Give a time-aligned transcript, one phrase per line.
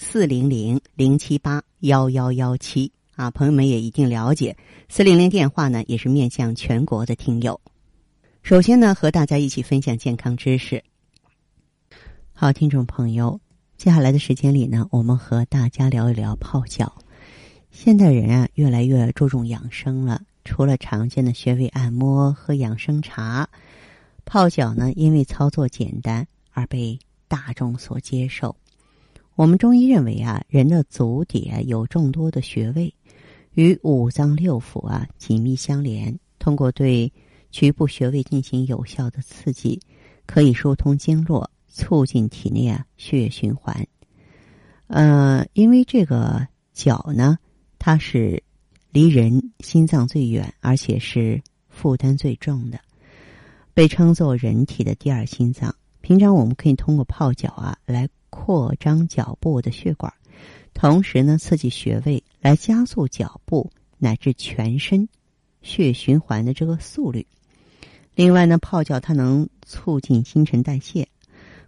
[0.00, 4.56] 四零零零七八幺幺幺七啊，朋友们也一定了解。
[4.88, 7.60] 四零零电话呢，也是面向全国的听友。
[8.44, 10.84] 首先呢，和大家一起分享健康知识。
[12.32, 13.40] 好，听众朋友，
[13.76, 16.94] 接下来的时间里呢，我们和大家聊一聊泡脚。
[17.72, 20.22] 现代人啊，越来越注重养生了。
[20.44, 23.48] 除了常见的穴位按摩和养生茶，
[24.24, 26.96] 泡脚呢，因为操作简单而被
[27.26, 28.54] 大众所接受。
[29.38, 32.92] 我们中医认为啊，人的足底有众多的穴位，
[33.54, 36.18] 与五脏六腑啊紧密相连。
[36.40, 37.12] 通过对
[37.52, 39.80] 局部穴位进行有效的刺激，
[40.26, 43.86] 可以疏通经络，促进体内啊血液循环。
[44.88, 47.38] 呃，因为这个脚呢，
[47.78, 48.42] 它是
[48.90, 52.80] 离人心脏最远，而且是负担最重的，
[53.72, 55.72] 被称作人体的第二心脏。
[56.00, 58.08] 平常我们可以通过泡脚啊来。
[58.30, 60.12] 扩张脚部的血管，
[60.74, 65.08] 同时呢，刺激穴位来加速脚部乃至全身
[65.62, 67.26] 血循环的这个速率。
[68.14, 71.08] 另外呢，泡脚它能促进新陈代谢。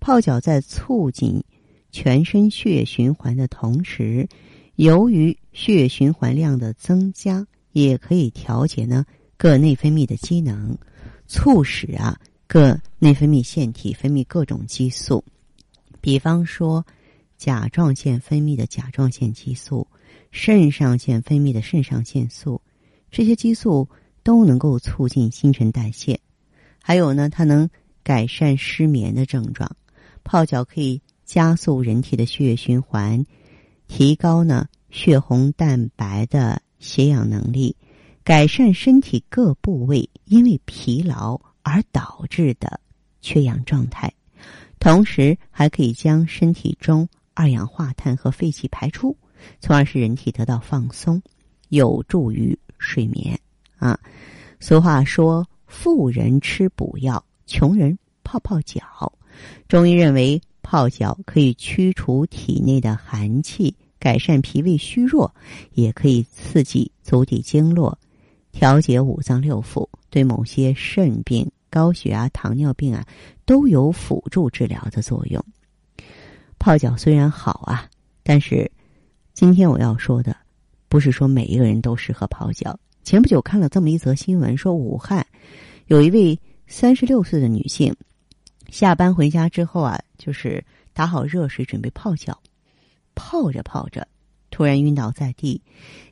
[0.00, 1.42] 泡脚在促进
[1.90, 4.28] 全身血液循环的同时，
[4.76, 9.06] 由于血液循环量的增加，也可以调节呢
[9.38, 10.76] 各内分泌的机能，
[11.26, 15.24] 促使啊各内分泌腺体分泌各种激素。
[16.04, 16.84] 比方说，
[17.38, 19.88] 甲状腺分泌的甲状腺激素，
[20.30, 22.60] 肾上腺分泌的肾上腺素，
[23.10, 23.88] 这些激素
[24.22, 26.20] 都能够促进新陈代谢。
[26.78, 27.70] 还有呢，它能
[28.02, 29.74] 改善失眠的症状。
[30.24, 33.24] 泡脚可以加速人体的血液循环，
[33.88, 37.74] 提高呢血红蛋白的携氧能力，
[38.22, 42.78] 改善身体各部位因为疲劳而导致的
[43.22, 44.12] 缺氧状态。
[44.84, 49.16] 同时还可以将身体中二氧化碳和废气排出，
[49.58, 51.22] 从而使人体得到放松，
[51.70, 53.40] 有助于睡眠。
[53.78, 53.98] 啊，
[54.60, 59.10] 俗话说：“富人吃补药，穷人泡泡脚。”
[59.68, 65.34] 中医认为，泡脚可以驱除体内的寒气，改善脾胃虚弱，
[65.72, 67.98] 也可以刺激足底经络，
[68.52, 71.50] 调节五脏六腑，对某些肾病。
[71.74, 73.04] 高血压、糖尿病啊，
[73.44, 75.44] 都有辅助治疗的作用。
[76.56, 77.90] 泡脚虽然好啊，
[78.22, 78.70] 但是
[79.32, 80.36] 今天我要说的，
[80.88, 82.78] 不是说每一个人都适合泡脚。
[83.02, 85.26] 前不久看了这么一则新闻，说武汉
[85.86, 87.92] 有一位三十六岁的女性，
[88.68, 92.38] 下班回家之后啊，就是打好热水准备泡脚，
[93.16, 94.06] 泡着泡着，
[94.48, 95.60] 突然晕倒在地，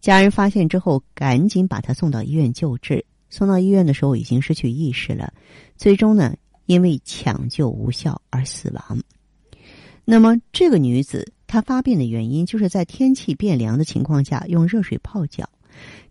[0.00, 3.04] 家人发现之后，赶紧把她送到医院救治。
[3.30, 5.32] 送到医院的时候已经失去意识了，
[5.76, 6.34] 最终呢
[6.66, 9.02] 因为抢救无效而死亡。
[10.04, 15.48] 那么这个女子她发病的原因就是在天气变凉的情况下用热水泡脚，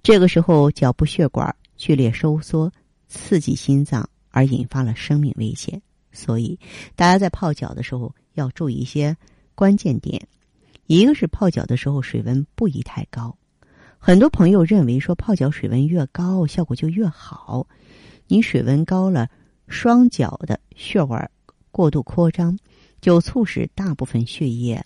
[0.03, 2.71] 这个时候脚部血管剧烈收缩，
[3.07, 5.81] 刺激心脏而引发了生命危险。
[6.11, 6.59] 所以
[6.95, 9.15] 大家在泡脚的时候要注意一些
[9.55, 10.27] 关键点，
[10.85, 13.35] 一个是泡脚的时候水温不宜太高。
[13.99, 17.67] 很多朋友认为说泡脚水温越高效果就越好，
[18.27, 19.27] 你水温高了，
[19.67, 21.29] 双脚的血管
[21.71, 22.57] 过度扩张，
[23.01, 24.81] 就促使大部分血液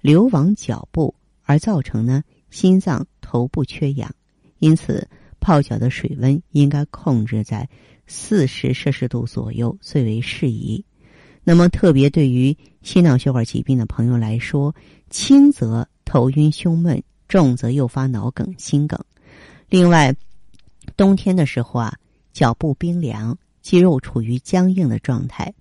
[0.00, 4.14] 流往脚部，而造成呢心脏、头部缺氧。
[4.58, 5.08] 因此，
[5.40, 7.68] 泡脚的水温应该控制在
[8.06, 10.84] 四十摄氏度左右最为适宜。
[11.44, 14.74] 那么，特别对于心脑血管疾病的朋友来说，
[15.08, 17.02] 轻则头晕胸闷。
[17.28, 18.98] 重则诱发脑梗、心梗。
[19.68, 20.14] 另外，
[20.96, 21.94] 冬天的时候啊，
[22.32, 25.52] 脚部冰凉，肌肉处于僵硬的状态，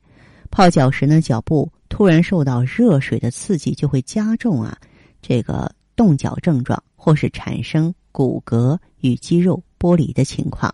[0.51, 4.77] 泡脚时呢，脚部突然受到热水的刺激，就会加重啊
[5.21, 10.73] 这个冻脚症状，或是产生骨骼与肌肉剥离的情况。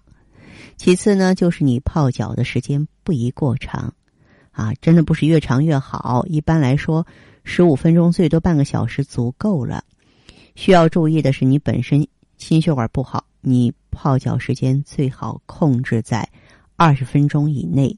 [0.75, 3.93] 其次呢，就是你泡脚的时间不宜过长，
[4.51, 6.25] 啊，真的不是越长越好。
[6.27, 7.05] 一般来说，
[7.43, 9.83] 十五分钟最多半个小时足够了。
[10.55, 12.07] 需要注意的是，你本身
[12.37, 16.27] 心血管不好，你泡脚时间最好控制在
[16.75, 17.97] 二十分钟以内，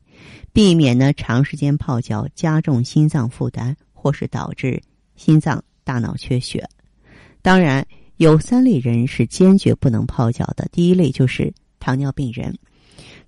[0.51, 4.81] 避免呢长时间泡脚加重心脏负担，或是导致
[5.15, 6.67] 心脏大脑缺血。
[7.41, 7.85] 当然，
[8.17, 10.67] 有三类人是坚决不能泡脚的。
[10.71, 12.57] 第一类就是糖尿病人，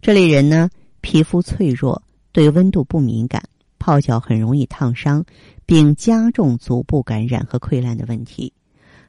[0.02, 0.70] 这类人呢，
[1.02, 2.02] 皮肤脆弱，
[2.32, 3.44] 对温度不敏感，
[3.80, 5.26] 泡脚很容易烫伤，
[5.66, 8.54] 并加重足部感染和溃烂的问题。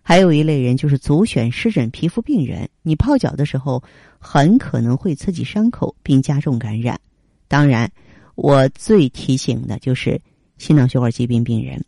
[0.09, 3.83] 还有一类人就是足癣湿疹皮肤病人，你泡脚的时候
[4.21, 7.01] 很可能会刺激伤口并加重感染。
[7.49, 7.91] 当然，
[8.37, 10.21] 我最提醒的就是
[10.59, 11.85] 心脑血管疾病病人，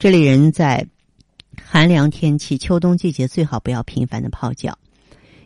[0.00, 0.84] 这类人在
[1.62, 4.76] 寒凉天气、秋冬季节最好不要频繁的泡脚，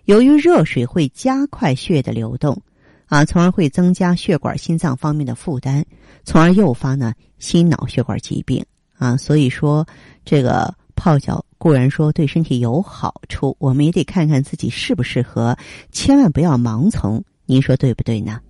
[0.06, 2.62] 由于热水会加快血液的流动，
[3.04, 5.84] 啊，从而会增加血管、心脏方面的负担，
[6.24, 8.64] 从而诱发呢心脑血管疾病
[8.96, 9.14] 啊。
[9.18, 9.86] 所以说，
[10.24, 11.44] 这个泡脚。
[11.56, 15.56] 固然说对身体有好处，我们也得看看自己适不适合，
[15.90, 17.24] 千万不要盲从。
[17.46, 18.40] 您说对不对呢？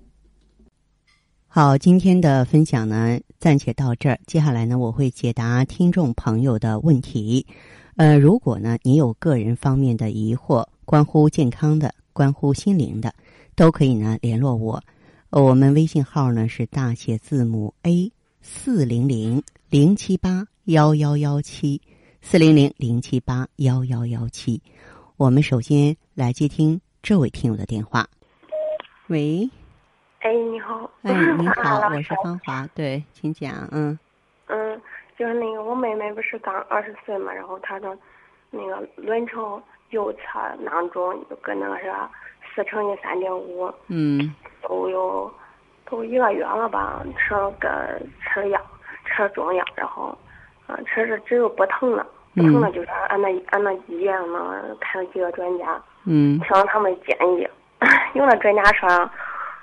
[1.46, 4.18] 好，今天的分享呢暂且到这儿。
[4.26, 7.46] 接下来呢，我会解答听众朋友的问题。
[7.96, 13.14] 呃，如果呢你有个人方面的疑惑，关乎健康的、关乎心灵的，
[13.54, 14.82] 都可以呢联络我。
[15.30, 18.12] 我们微信号呢是大写字母 A
[18.42, 21.80] 四零零零七八幺幺幺七。
[22.20, 24.60] 四零零零七八幺幺幺七，
[25.16, 28.06] 我们首先来接听这位听友的电话。
[29.06, 29.48] 喂，
[30.20, 30.90] 哎，你好。
[31.02, 33.98] 哎，你好， 我是芳华，对，请讲，嗯。
[34.46, 34.80] 嗯，
[35.18, 37.96] 就是那个我妹妹不是刚二十岁嘛，然后她的
[38.50, 40.20] 那个卵巢右侧
[40.60, 42.10] 囊肿跟那个啥
[42.54, 45.32] 四乘以三点五，嗯，都有
[45.88, 48.60] 都一个月了吧，吃了个吃药，
[49.06, 50.16] 吃了中药，然后。
[50.68, 52.06] 啊，吃着只有不疼了，
[52.36, 57.48] 不疼了就是俺那俺那医院嘛，看了几个专家，嗯，听了他们建议，
[58.14, 58.88] 有那专家说，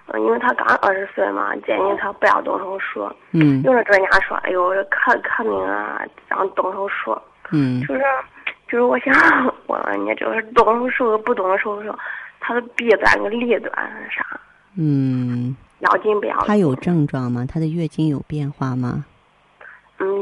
[0.07, 7.15] 嗯，因为他刚二十岁嘛，建议他不要动手术，嗯，有那专家说，哎呦，可可命啊，让动手术，
[7.51, 8.01] 嗯，就是
[8.67, 9.13] 就是我想
[9.67, 11.95] 问问你，就是动手术不动手术，
[12.39, 13.71] 他的弊端跟利端
[14.09, 14.25] 是啥？
[14.77, 16.47] 嗯，要紧不要紧？
[16.47, 17.45] 他有症状吗？
[17.47, 19.05] 他的月经有变化吗？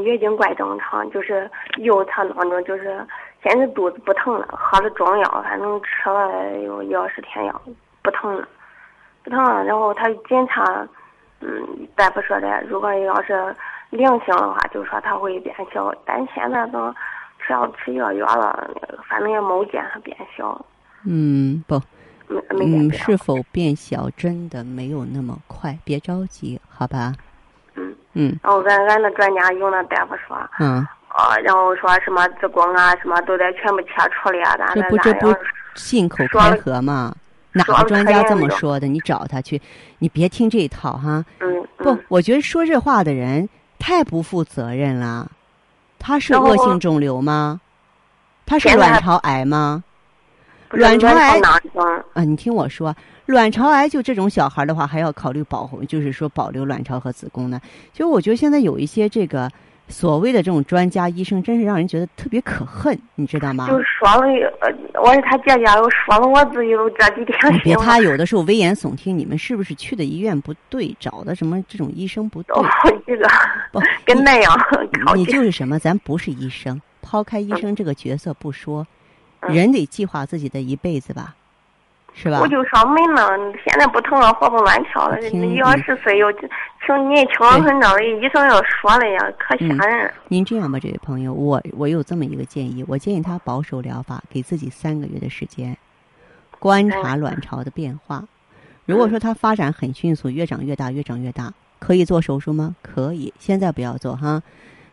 [0.04, 3.04] 嗯，月经怪正常，就是右侧囊肿，就是
[3.42, 7.62] 现在肚子不疼了，喝了中药，反正吃了有一二十天药，
[8.02, 8.46] 不疼了，
[9.22, 9.64] 不疼了。
[9.64, 10.86] 然后他检查，
[11.40, 11.66] 嗯，
[11.96, 13.54] 大夫说的，如果要是
[13.90, 16.92] 良性的话，就说他会变小，但现在都
[17.38, 18.70] 吃药吃一个月了，
[19.08, 20.64] 反正也没见他变小。
[21.06, 21.80] 嗯，不，
[22.28, 27.12] 没没见嗯，是否变小真的没有那么快，别着急，好吧？
[28.14, 30.76] 嗯，然后俺俺那专家有那大夫说，嗯，
[31.08, 35.34] 啊，然后说什么子宫啊，什么都得全部切除了呀，这不这不
[35.74, 37.14] 信口开河吗？
[37.52, 38.86] 哪个专家这么说的？
[38.88, 39.60] 你找他去，
[39.98, 41.24] 你别听这一套哈。
[41.38, 45.30] 嗯，不，我觉得说这话的人太不负责任了。
[45.98, 47.60] 他是恶性肿瘤吗？
[48.44, 49.84] 他是卵巢癌吗？
[50.74, 51.40] 卵巢癌
[52.12, 52.94] 啊，你听我说。
[53.26, 57.58] 卵巢癌就这种小孩的话，还要考虑保护，就是说保留卵巢和子宫呢。
[57.92, 59.50] 就我觉得现在有一些这个
[59.88, 63.66] 所谓的这种专家医生，真是让人觉得特别可恨，你知道吗？
[63.66, 64.26] 就说了，
[64.60, 67.54] 呃，我是他姐姐，又说了我自己都这几天。
[67.54, 72.54] 你别他有的时候危言耸听，你们是不是去的医院不对，找的什么这种医生不对？
[72.62, 73.26] 好几个，
[73.72, 74.54] 不跟那样。
[75.16, 75.78] 你就是什么？
[75.78, 78.86] 咱不是医生，抛开医生这个角色不说，
[79.48, 81.34] 人得计划自己的一辈子吧。
[82.16, 82.38] 是吧？
[82.40, 83.28] 我就说没呢，
[83.66, 85.20] 现在不疼了，活蹦乱跳了。
[85.20, 90.14] 一二十岁又挺年轻很着，医生要说了呀，可吓人。
[90.28, 95.76] 您这样吧，这位朋友，我我有这么一个建议，我建议他保守疗法，给自己三个月的时间，
[96.60, 98.22] 观察卵巢的变化。
[98.86, 102.76] 如果说它发展很迅速，越长越大，越长越大，可以做手术吗？
[102.80, 104.40] 可以，现在不要做哈。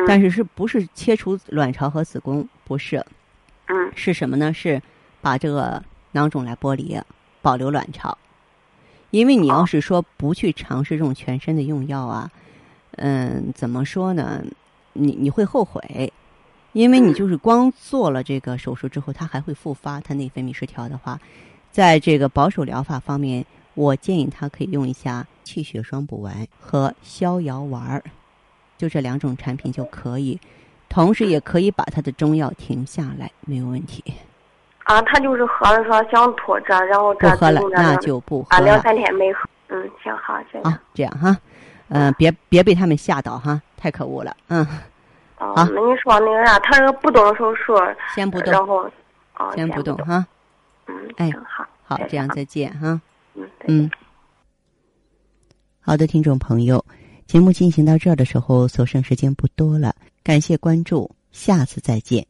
[0.08, 2.48] 但是是不是切除卵巢和子宫？
[2.64, 3.06] 不是。
[3.96, 4.54] 是什么呢？
[4.54, 4.82] 是
[5.22, 5.84] 把这个。
[6.14, 7.00] 囊肿来剥离，
[7.42, 8.18] 保留卵巢，
[9.12, 12.30] 因为你要是说不去尝试这种全身的用药啊，
[12.98, 14.44] 嗯，怎么说呢？
[14.92, 16.12] 你你会后悔，
[16.74, 21.18] 因为你就是光做了这个手术之后，它还会复发，它内分泌失调的话，
[21.72, 28.04] 在这个保守疗法方面，我建议他可以用一下气血双补丸和逍遥丸儿，
[28.78, 30.38] 就这两种产品就可以，
[30.92, 34.04] 同时也可以把他的中药停下来，没有问题。
[34.84, 38.58] 啊，他就是喝了说想吐这，然后这不喝了，那就不喝了。
[38.58, 39.50] 啊，两三天没喝。
[39.70, 40.70] 嗯，行好，这样。
[40.70, 41.38] 啊，这样哈，
[41.88, 44.68] 嗯，别别被他们吓到哈，太可恶了，嗯。
[45.38, 47.74] 哦，那你说那个啥，他这个不动手术，
[48.14, 48.84] 先不动，然后，
[49.38, 50.28] 哦，先不动哈。
[50.88, 53.00] 嗯，哎，好，好，这样再见哈。
[53.36, 53.90] 嗯嗯。
[55.80, 56.84] 好的，听众朋友，
[57.26, 61.10] 节目进行到这儿的时候，所剩时间不多了，感谢关注。
[61.32, 62.28] 下次再见。